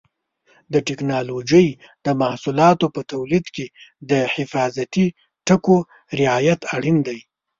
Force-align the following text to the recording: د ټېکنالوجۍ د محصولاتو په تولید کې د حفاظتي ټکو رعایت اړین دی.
د 0.73 0.75
ټېکنالوجۍ 0.87 1.67
د 2.05 2.07
محصولاتو 2.21 2.85
په 2.95 3.01
تولید 3.11 3.45
کې 3.55 3.65
د 4.09 4.11
حفاظتي 4.33 5.05
ټکو 5.47 5.77
رعایت 6.19 6.61
اړین 6.75 6.97
دی. 7.07 7.19